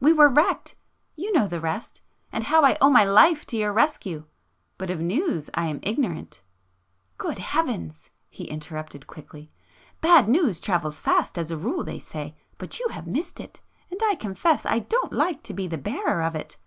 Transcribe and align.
We 0.00 0.12
were 0.12 0.28
wrecked,... 0.28 0.74
you 1.16 1.32
know 1.32 1.48
the 1.48 1.62
rest, 1.62 2.02
and 2.30 2.44
how 2.44 2.62
I 2.62 2.76
owe 2.78 2.90
my 2.90 3.04
life 3.04 3.46
to 3.46 3.56
your 3.56 3.72
rescue. 3.72 4.26
But 4.76 4.90
of 4.90 5.00
news 5.00 5.48
I 5.54 5.64
am 5.68 5.80
ignorant..." 5.82 6.42
"Good 7.16 7.38
heavens!" 7.38 8.10
he 8.28 8.44
interrupted 8.44 9.06
quickly—"Bad 9.06 10.28
news 10.28 10.60
travels 10.60 11.00
fast 11.00 11.38
as 11.38 11.50
a 11.50 11.56
rule 11.56 11.84
they 11.84 12.00
say,—but 12.00 12.78
you 12.78 12.88
have 12.88 13.06
missed 13.06 13.40
it... 13.40 13.62
and 13.90 13.98
I 14.04 14.14
confess 14.16 14.66
I 14.66 14.80
don't 14.80 15.14
like 15.14 15.42
to 15.44 15.54
be 15.54 15.66
the 15.66 15.78
bearer 15.78 16.20
of 16.22 16.34
it 16.34 16.58